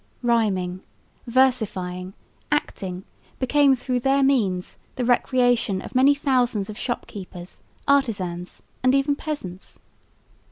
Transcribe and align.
Rhyming, 0.23 0.81
versifying, 1.27 2.15
acting, 2.51 3.03
became 3.37 3.75
through 3.75 3.99
their 3.99 4.23
means 4.23 4.79
the 4.95 5.05
recreation 5.05 5.79
of 5.79 5.93
many 5.93 6.15
thousands 6.15 6.71
of 6.71 6.77
shop 6.79 7.05
keepers, 7.05 7.61
artisans 7.87 8.63
and 8.81 8.95
even 8.95 9.15
peasants. 9.15 9.77